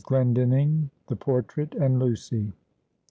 [0.03, 2.53] GLENDINNING: THE PORTRAIT: AND LUCY.